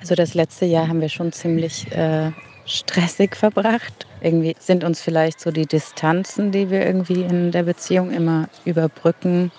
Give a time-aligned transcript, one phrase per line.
[0.00, 2.32] Also das letzte Jahr haben wir schon ziemlich äh,
[2.64, 4.06] stressig verbracht.
[4.20, 9.52] Irgendwie sind uns vielleicht so die Distanzen, die wir irgendwie in der Beziehung immer überbrücken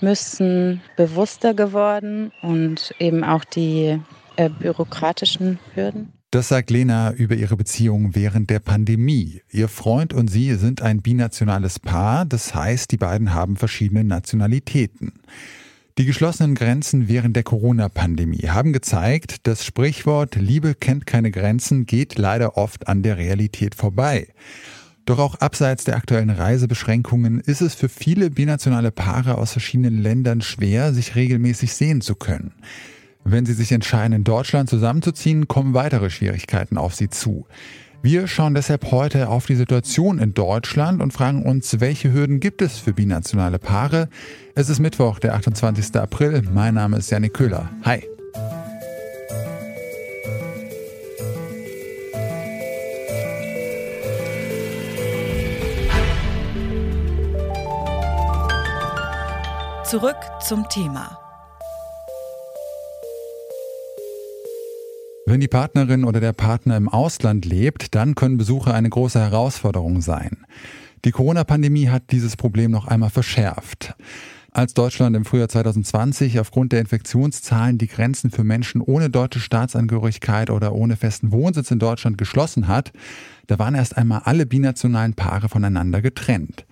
[0.00, 3.98] müssen, bewusster geworden und eben auch die
[4.36, 6.12] äh, bürokratischen Hürden.
[6.30, 9.42] Das sagt Lena über ihre Beziehung während der Pandemie.
[9.50, 15.12] Ihr Freund und sie sind ein binationales Paar, das heißt, die beiden haben verschiedene Nationalitäten.
[15.98, 22.16] Die geschlossenen Grenzen während der Corona-Pandemie haben gezeigt, das Sprichwort Liebe kennt keine Grenzen geht
[22.16, 24.28] leider oft an der Realität vorbei.
[25.04, 30.40] Doch auch abseits der aktuellen Reisebeschränkungen ist es für viele binationale Paare aus verschiedenen Ländern
[30.40, 32.54] schwer, sich regelmäßig sehen zu können.
[33.24, 37.46] Wenn sie sich entscheiden, in Deutschland zusammenzuziehen, kommen weitere Schwierigkeiten auf sie zu.
[38.04, 42.60] Wir schauen deshalb heute auf die Situation in Deutschland und fragen uns, welche Hürden gibt
[42.60, 44.08] es für binationale Paare?
[44.56, 45.94] Es ist Mittwoch, der 28.
[45.94, 46.42] April.
[46.52, 47.70] Mein Name ist Janik Köhler.
[47.84, 48.02] Hi.
[59.84, 61.21] Zurück zum Thema.
[65.32, 70.02] Wenn die Partnerin oder der Partner im Ausland lebt, dann können Besuche eine große Herausforderung
[70.02, 70.36] sein.
[71.06, 73.94] Die Corona-Pandemie hat dieses Problem noch einmal verschärft.
[74.50, 80.50] Als Deutschland im Frühjahr 2020 aufgrund der Infektionszahlen die Grenzen für Menschen ohne deutsche Staatsangehörigkeit
[80.50, 82.92] oder ohne festen Wohnsitz in Deutschland geschlossen hat,
[83.46, 86.66] da waren erst einmal alle binationalen Paare voneinander getrennt.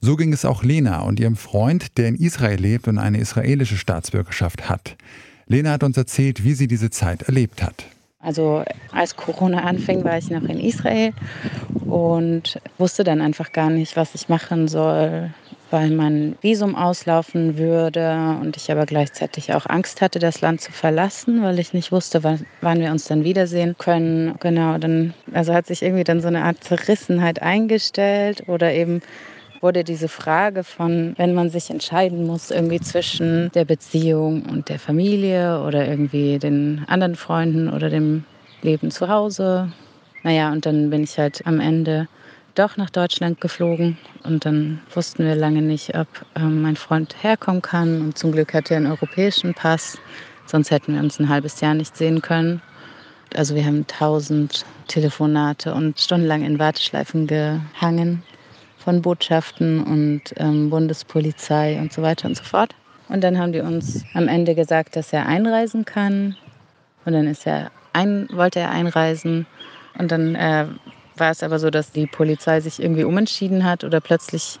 [0.00, 3.76] So ging es auch Lena und ihrem Freund, der in Israel lebt und eine israelische
[3.76, 4.96] Staatsbürgerschaft hat.
[5.50, 7.84] Lena hat uns erzählt, wie sie diese Zeit erlebt hat.
[8.20, 8.62] Also
[8.92, 11.12] als Corona anfing, war ich noch in Israel
[11.86, 15.30] und wusste dann einfach gar nicht, was ich machen soll,
[15.72, 20.70] weil mein Visum auslaufen würde und ich aber gleichzeitig auch Angst hatte, das Land zu
[20.70, 24.36] verlassen, weil ich nicht wusste, wann, wir uns dann wiedersehen können.
[24.38, 29.02] Genau, dann also hat sich irgendwie dann so eine Art Zerrissenheit eingestellt oder eben
[29.60, 34.78] wurde diese Frage von, wenn man sich entscheiden muss, irgendwie zwischen der Beziehung und der
[34.78, 38.24] Familie oder irgendwie den anderen Freunden oder dem
[38.62, 39.70] Leben zu Hause.
[40.22, 42.08] Naja, und dann bin ich halt am Ende
[42.54, 47.62] doch nach Deutschland geflogen und dann wussten wir lange nicht, ob ähm, mein Freund herkommen
[47.62, 48.00] kann.
[48.00, 49.98] Und zum Glück hatte er einen europäischen Pass,
[50.46, 52.60] sonst hätten wir uns ein halbes Jahr nicht sehen können.
[53.34, 58.22] Also wir haben tausend Telefonate und stundenlang in Warteschleifen gehangen
[58.80, 62.74] von Botschaften und ähm, Bundespolizei und so weiter und so fort.
[63.08, 66.36] Und dann haben die uns am Ende gesagt, dass er einreisen kann.
[67.04, 69.46] Und dann ist er ein, wollte er einreisen.
[69.98, 70.66] Und dann äh,
[71.16, 74.58] war es aber so, dass die Polizei sich irgendwie umentschieden hat oder plötzlich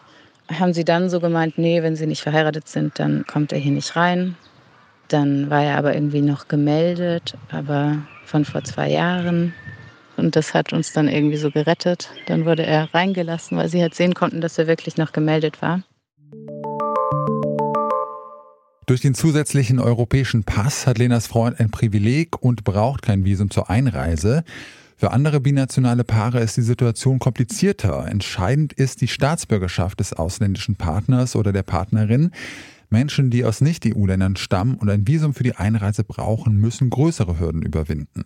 [0.58, 3.72] haben sie dann so gemeint, nee, wenn sie nicht verheiratet sind, dann kommt er hier
[3.72, 4.36] nicht rein.
[5.08, 9.54] Dann war er aber irgendwie noch gemeldet, aber von vor zwei Jahren.
[10.20, 12.10] Und das hat uns dann irgendwie so gerettet.
[12.26, 15.82] Dann wurde er reingelassen, weil sie halt sehen konnten, dass er wirklich noch gemeldet war.
[18.86, 23.70] Durch den zusätzlichen europäischen Pass hat Lenas Freund ein Privileg und braucht kein Visum zur
[23.70, 24.44] Einreise.
[24.96, 28.06] Für andere binationale Paare ist die Situation komplizierter.
[28.06, 32.32] Entscheidend ist die Staatsbürgerschaft des ausländischen Partners oder der Partnerin.
[32.90, 37.62] Menschen, die aus Nicht-EU-Ländern stammen und ein Visum für die Einreise brauchen, müssen größere Hürden
[37.62, 38.24] überwinden.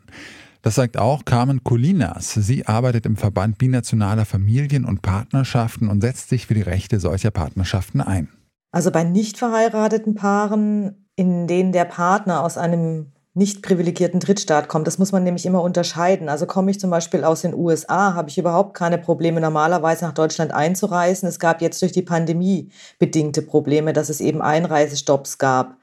[0.64, 2.32] Das sagt auch Carmen Colinas.
[2.32, 7.30] Sie arbeitet im Verband binationaler Familien und Partnerschaften und setzt sich für die Rechte solcher
[7.30, 8.28] Partnerschaften ein.
[8.72, 14.86] Also bei nicht verheirateten Paaren, in denen der Partner aus einem nicht privilegierten Drittstaat kommt.
[14.86, 16.30] Das muss man nämlich immer unterscheiden.
[16.30, 20.14] Also komme ich zum Beispiel aus den USA, habe ich überhaupt keine Probleme, normalerweise nach
[20.14, 21.28] Deutschland einzureisen.
[21.28, 25.76] Es gab jetzt durch die Pandemie bedingte Probleme, dass es eben Einreisestopps gab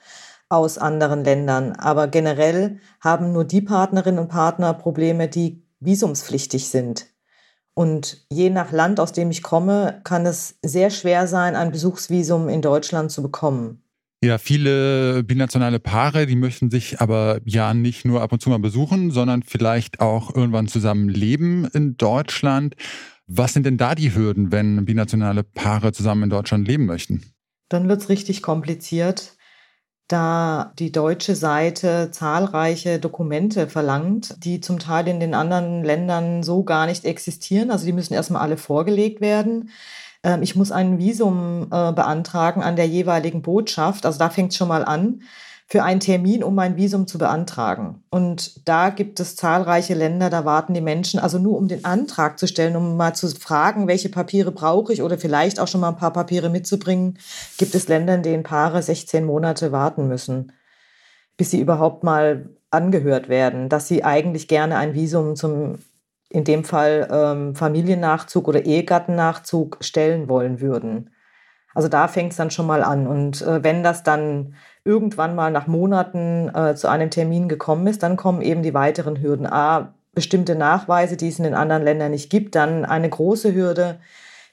[0.52, 1.72] aus anderen Ländern.
[1.74, 7.08] Aber generell haben nur die Partnerinnen und Partner Probleme, die visumspflichtig sind.
[7.74, 12.50] Und je nach Land, aus dem ich komme, kann es sehr schwer sein, ein Besuchsvisum
[12.50, 13.84] in Deutschland zu bekommen.
[14.24, 18.60] Ja, viele binationale Paare, die möchten sich aber ja nicht nur ab und zu mal
[18.60, 22.76] besuchen, sondern vielleicht auch irgendwann zusammen leben in Deutschland.
[23.26, 27.24] Was sind denn da die Hürden, wenn binationale Paare zusammen in Deutschland leben möchten?
[27.70, 29.38] Dann wird es richtig kompliziert
[30.12, 36.64] da die deutsche Seite zahlreiche Dokumente verlangt, die zum Teil in den anderen Ländern so
[36.64, 37.72] gar nicht existieren.
[37.72, 39.70] Also die müssen erstmal alle vorgelegt werden.
[40.24, 44.06] Ähm, ich muss ein Visum äh, beantragen an der jeweiligen Botschaft.
[44.06, 45.22] Also da fängt es schon mal an
[45.72, 48.04] für einen Termin, um mein Visum zu beantragen.
[48.10, 52.38] Und da gibt es zahlreiche Länder, da warten die Menschen also nur um den Antrag
[52.38, 55.88] zu stellen, um mal zu fragen, welche Papiere brauche ich oder vielleicht auch schon mal
[55.88, 57.20] ein paar Papiere mitzubringen,
[57.58, 60.52] gibt es Länder, in denen Paare 16 Monate warten müssen,
[61.38, 65.80] bis sie überhaupt mal angehört werden, dass sie eigentlich gerne ein Visum zum,
[66.28, 71.12] in dem Fall ähm, Familiennachzug oder Ehegattennachzug stellen wollen würden.
[71.74, 73.08] Also da fängt es dann schon mal an.
[73.08, 78.04] Und äh, wenn das dann irgendwann mal nach Monaten äh, zu einem Termin gekommen ist,
[78.04, 79.46] dann kommen eben die weiteren Hürden.
[79.46, 82.56] A, bestimmte Nachweise, die es in den anderen Ländern nicht gibt.
[82.56, 84.00] Dann eine große Hürde,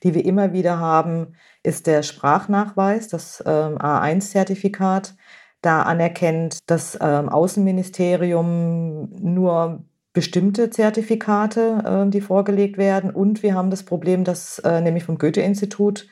[0.02, 5.14] die wir immer wieder haben, ist der Sprachnachweis, das ähm, A1-Zertifikat.
[5.60, 9.82] Da anerkennt das ähm, Außenministerium nur
[10.12, 13.10] bestimmte Zertifikate, äh, die vorgelegt werden.
[13.10, 16.06] Und wir haben das Problem, dass äh, nämlich vom Goethe-Institut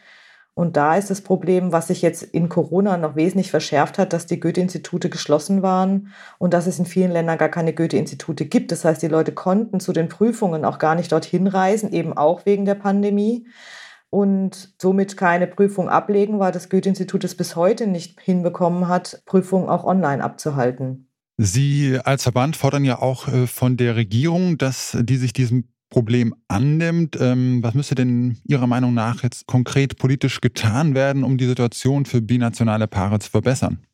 [0.58, 4.25] und da ist das Problem, was sich jetzt in Corona noch wesentlich verschärft hat, dass
[4.25, 8.73] die Goethe-Institute geschlossen waren und dass es in vielen Ländern gar keine Goethe-Institute gibt.
[8.73, 12.47] Das heißt, die Leute konnten zu den Prüfungen auch gar nicht dorthin reisen, eben auch
[12.47, 13.47] wegen der Pandemie
[14.08, 19.69] und somit keine Prüfung ablegen, weil das Goethe-Institut es bis heute nicht hinbekommen hat, Prüfungen
[19.69, 21.11] auch online abzuhalten.
[21.37, 26.35] Sie als Verband fordern ja auch äh, von der Regierung, dass die sich diesem Problem
[26.49, 27.17] annimmt.
[27.21, 32.06] Ähm, was müsste denn Ihrer Meinung nach jetzt konkret politisch getan werden, um die Situation
[32.06, 33.87] für binationale Paare zu verbessern?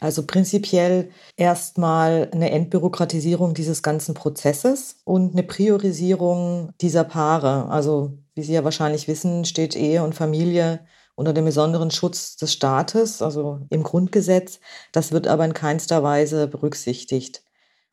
[0.00, 7.68] Also prinzipiell erstmal eine Entbürokratisierung dieses ganzen Prozesses und eine Priorisierung dieser Paare.
[7.68, 10.80] Also wie Sie ja wahrscheinlich wissen, steht Ehe und Familie
[11.16, 14.60] unter dem besonderen Schutz des Staates, also im Grundgesetz.
[14.92, 17.42] Das wird aber in keinster Weise berücksichtigt.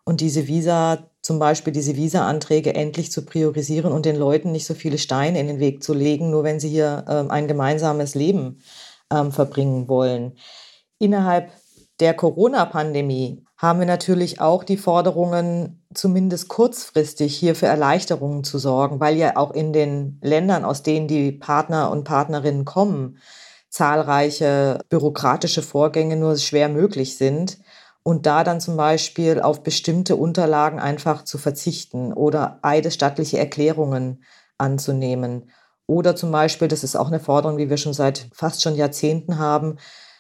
[0.04, 4.76] Und diese Visa zum Beispiel diese Visa-Anträge endlich zu priorisieren und den Leuten nicht so
[4.76, 8.60] viele Steine in den Weg zu legen, nur wenn sie hier ähm, ein gemeinsames Leben
[9.12, 10.38] ähm, verbringen wollen.
[11.00, 11.50] Innerhalb
[12.00, 19.00] der Corona-Pandemie haben wir natürlich auch die Forderungen, zumindest kurzfristig hier für Erleichterungen zu sorgen,
[19.00, 23.18] weil ja auch in den Ländern, aus denen die Partner und Partnerinnen kommen,
[23.70, 27.58] zahlreiche bürokratische Vorgänge nur schwer möglich sind
[28.08, 34.24] und da dann zum Beispiel auf bestimmte Unterlagen einfach zu verzichten oder eidesstattliche Erklärungen
[34.60, 35.50] anzunehmen.
[35.88, 39.40] Oder zum Beispiel, das ist auch eine Forderung, die wir schon seit fast schon Jahrzehnten
[39.40, 39.78] haben,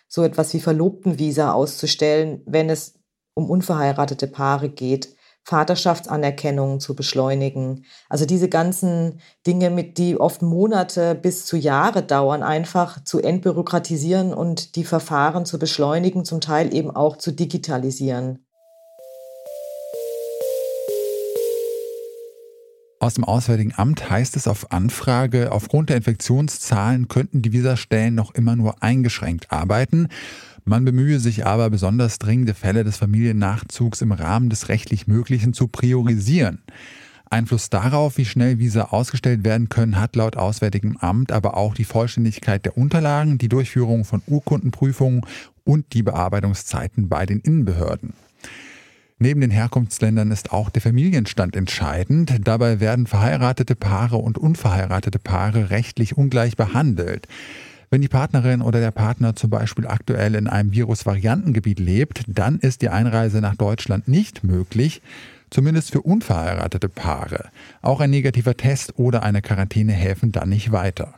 [0.07, 2.99] so etwas wie Verlobtenvisa auszustellen, wenn es
[3.35, 5.14] um unverheiratete Paare geht.
[5.45, 7.85] Vaterschaftsanerkennung zu beschleunigen.
[8.09, 14.33] Also diese ganzen Dinge, mit die oft Monate bis zu Jahre dauern, einfach zu entbürokratisieren
[14.33, 18.39] und die Verfahren zu beschleunigen, zum Teil eben auch zu digitalisieren.
[22.99, 28.33] Aus dem Auswärtigen Amt heißt es auf Anfrage, aufgrund der Infektionszahlen könnten die Visastellen noch
[28.33, 30.07] immer nur eingeschränkt arbeiten.
[30.67, 35.67] Man bemühe sich aber, besonders dringende Fälle des Familiennachzugs im Rahmen des rechtlich Möglichen zu
[35.67, 36.63] priorisieren.
[37.29, 41.83] Einfluss darauf, wie schnell Visa ausgestellt werden können, hat laut Auswärtigem Amt aber auch die
[41.83, 45.21] Vollständigkeit der Unterlagen, die Durchführung von Urkundenprüfungen
[45.63, 48.13] und die Bearbeitungszeiten bei den Innenbehörden.
[49.19, 52.35] Neben den Herkunftsländern ist auch der Familienstand entscheidend.
[52.43, 57.27] Dabei werden verheiratete Paare und unverheiratete Paare rechtlich ungleich behandelt.
[57.89, 62.81] Wenn die Partnerin oder der Partner zum Beispiel aktuell in einem Virusvariantengebiet lebt, dann ist
[62.81, 65.01] die Einreise nach Deutschland nicht möglich,
[65.49, 67.49] zumindest für unverheiratete Paare.
[67.81, 71.13] Auch ein negativer Test oder eine Quarantäne helfen dann nicht weiter.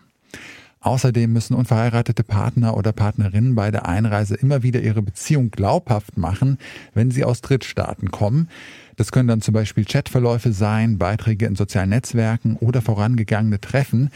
[0.81, 6.59] Außerdem müssen unverheiratete Partner oder Partnerinnen bei der Einreise immer wieder ihre Beziehung glaubhaft machen,
[6.93, 8.47] wenn sie aus Drittstaaten kommen.
[8.95, 14.11] Das können dann zum Beispiel Chatverläufe sein, Beiträge in sozialen Netzwerken oder vorangegangene Treffen.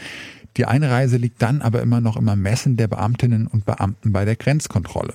[0.56, 4.36] Die Einreise liegt dann aber immer noch im Ermessen der Beamtinnen und Beamten bei der
[4.36, 5.14] Grenzkontrolle.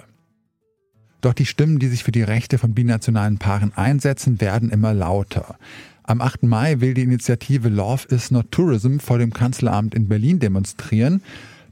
[1.22, 5.58] Doch die Stimmen, die sich für die Rechte von binationalen Paaren einsetzen, werden immer lauter.
[6.04, 6.44] Am 8.
[6.44, 11.22] Mai will die Initiative Love is Not Tourism vor dem Kanzleramt in Berlin demonstrieren,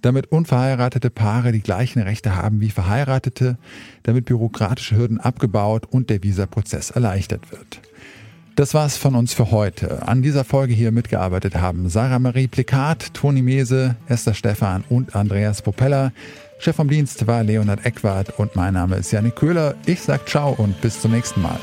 [0.02, 3.58] damit unverheiratete Paare die gleichen Rechte haben wie Verheiratete,
[4.04, 7.82] damit bürokratische Hürden abgebaut und der Visaprozess erleichtert wird.
[8.56, 10.08] Das war's von uns für heute.
[10.08, 15.62] An dieser Folge hier mitgearbeitet haben Sarah Marie Plikat, Toni Mese, Esther Stephan und Andreas
[15.62, 16.14] Popella.
[16.60, 19.76] Chef vom Dienst war Leonhard Eckwart und mein Name ist Janik Köhler.
[19.86, 21.60] Ich sag ciao und bis zum nächsten Mal.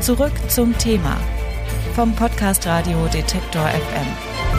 [0.00, 1.16] Zurück zum Thema
[1.94, 4.53] vom Podcast Radio Detektor FM.